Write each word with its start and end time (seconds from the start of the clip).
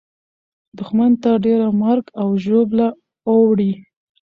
دښمن 0.77 1.11
ته 1.23 1.31
ډېره 1.45 1.67
مرګ 1.81 2.05
او 2.21 2.29
ژوبله 2.43 2.87
اوړي. 3.29 3.71